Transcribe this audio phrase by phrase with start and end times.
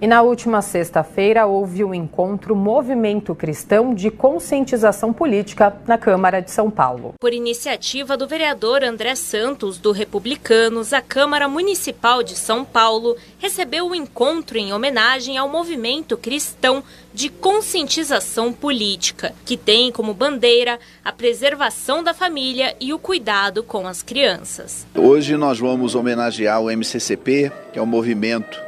[0.00, 6.40] E na última sexta-feira houve o um encontro Movimento Cristão de Conscientização Política na Câmara
[6.40, 7.14] de São Paulo.
[7.18, 13.86] Por iniciativa do vereador André Santos, do Republicanos, a Câmara Municipal de São Paulo recebeu
[13.86, 16.80] o um encontro em homenagem ao Movimento Cristão
[17.12, 23.84] de Conscientização Política, que tem como bandeira a preservação da família e o cuidado com
[23.88, 24.86] as crianças.
[24.94, 28.67] Hoje nós vamos homenagear o MCCP, que é o movimento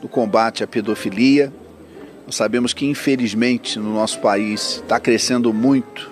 [0.00, 1.52] do combate à pedofilia.
[2.26, 6.10] Nós sabemos que, infelizmente, no nosso país está crescendo muito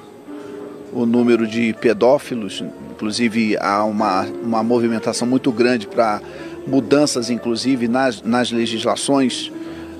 [0.93, 6.23] o número de pedófilos, inclusive há uma, uma movimentação muito grande para
[6.67, 9.53] mudanças, inclusive, nas, nas legislações,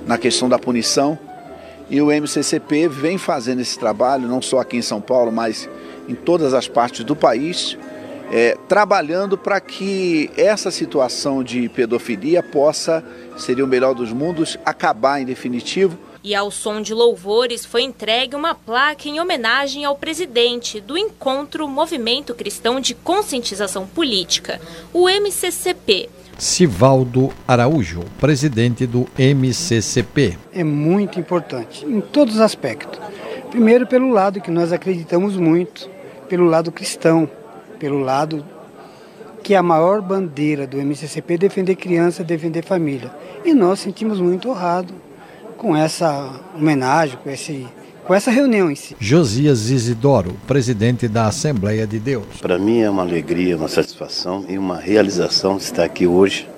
[0.07, 1.19] na questão da punição.
[1.91, 5.69] E o MCCP vem fazendo esse trabalho, não só aqui em São Paulo, mas
[6.09, 7.77] em todas as partes do país,
[8.31, 13.05] é, trabalhando para que essa situação de pedofilia possa,
[13.37, 15.99] seria o melhor dos mundos, acabar em definitivo.
[16.23, 21.69] E ao som de louvores foi entregue uma placa em homenagem ao presidente do Encontro
[21.69, 24.61] Movimento Cristão de Conscientização Política,
[24.93, 26.11] o MCCP.
[26.37, 30.37] Sivaldo Araújo, presidente do MCCP.
[30.53, 33.01] É muito importante, em todos os aspectos.
[33.51, 35.89] Primeiro, pelo lado que nós acreditamos muito,
[36.29, 37.31] pelo lado cristão
[37.79, 38.45] pelo lado
[39.43, 43.13] que a maior bandeira do MCCP é defender criança, defender família.
[43.45, 44.93] E nós sentimos muito honrado
[45.57, 47.65] com essa homenagem, com, esse,
[48.05, 48.97] com essa reunião em si.
[48.99, 52.27] Josias Isidoro, presidente da Assembleia de Deus.
[52.41, 56.49] Para mim é uma alegria, uma satisfação e uma realização estar aqui hoje,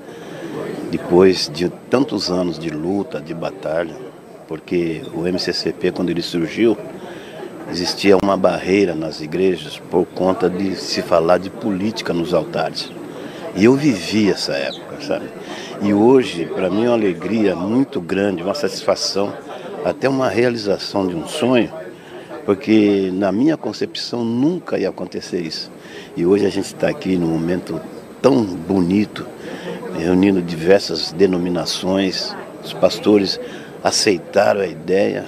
[0.91, 3.95] depois de tantos anos de luta, de batalha,
[4.49, 6.77] porque o MCCP, quando ele surgiu,
[7.71, 12.91] existia uma barreira nas igrejas por conta de se falar de política nos altares.
[13.55, 15.27] E eu vivi essa época, sabe?
[15.83, 19.33] E hoje, para mim, é uma alegria muito grande, uma satisfação,
[19.85, 21.73] até uma realização de um sonho,
[22.45, 25.71] porque na minha concepção nunca ia acontecer isso.
[26.17, 27.81] E hoje a gente está aqui num momento
[28.21, 29.27] tão bonito,
[29.97, 32.35] reunindo diversas denominações,
[32.65, 33.39] os pastores
[33.83, 35.25] aceitaram a ideia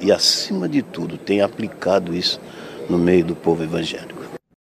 [0.00, 2.40] e, acima de tudo, tem aplicado isso
[2.88, 4.15] no meio do povo evangélico.